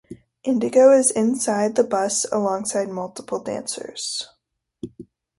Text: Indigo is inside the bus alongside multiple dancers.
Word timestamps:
Indigo 0.43 0.91
is 0.93 1.11
inside 1.11 1.75
the 1.75 1.83
bus 1.83 2.25
alongside 2.31 2.89
multiple 2.89 3.37
dancers. 3.39 4.29